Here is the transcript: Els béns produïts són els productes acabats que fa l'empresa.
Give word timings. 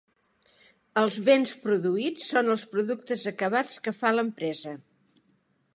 Els 1.01 1.17
béns 1.27 1.53
produïts 1.65 2.25
són 2.31 2.49
els 2.55 2.65
productes 2.75 3.27
acabats 3.35 3.79
que 3.87 3.95
fa 4.01 4.15
l'empresa. 4.19 4.75